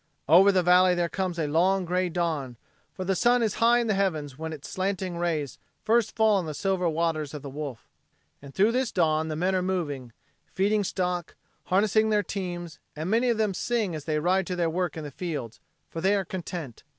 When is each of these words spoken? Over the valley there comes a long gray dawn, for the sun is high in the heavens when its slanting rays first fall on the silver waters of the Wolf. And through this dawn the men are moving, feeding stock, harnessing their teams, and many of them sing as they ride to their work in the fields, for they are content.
Over 0.27 0.51
the 0.51 0.63
valley 0.63 0.95
there 0.95 1.07
comes 1.09 1.37
a 1.37 1.45
long 1.45 1.85
gray 1.85 2.09
dawn, 2.09 2.57
for 2.91 3.05
the 3.05 3.15
sun 3.15 3.43
is 3.43 3.53
high 3.61 3.77
in 3.77 3.85
the 3.85 3.93
heavens 3.93 4.35
when 4.35 4.51
its 4.51 4.67
slanting 4.67 5.17
rays 5.19 5.59
first 5.83 6.15
fall 6.15 6.37
on 6.37 6.47
the 6.47 6.55
silver 6.55 6.89
waters 6.89 7.35
of 7.35 7.43
the 7.43 7.51
Wolf. 7.51 7.87
And 8.41 8.51
through 8.51 8.71
this 8.71 8.91
dawn 8.91 9.27
the 9.27 9.35
men 9.35 9.53
are 9.53 9.61
moving, 9.61 10.11
feeding 10.47 10.83
stock, 10.83 11.35
harnessing 11.65 12.09
their 12.09 12.23
teams, 12.23 12.79
and 12.95 13.11
many 13.11 13.29
of 13.29 13.37
them 13.37 13.53
sing 13.53 13.93
as 13.93 14.05
they 14.05 14.17
ride 14.17 14.47
to 14.47 14.55
their 14.55 14.71
work 14.71 14.97
in 14.97 15.03
the 15.03 15.11
fields, 15.11 15.59
for 15.87 16.01
they 16.01 16.15
are 16.15 16.25
content. 16.25 16.81